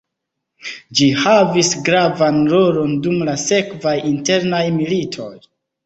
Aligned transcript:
Ĝi 0.99 1.09
havis 1.25 1.69
gravan 1.91 2.41
rolon 2.55 2.99
dum 3.07 3.23
la 3.31 3.39
sekvaj 3.47 3.97
internaj 4.17 4.67
militoj. 4.85 5.35